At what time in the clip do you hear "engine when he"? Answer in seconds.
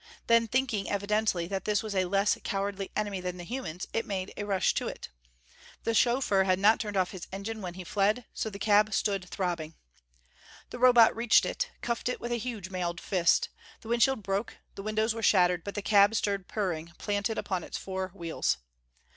7.31-7.83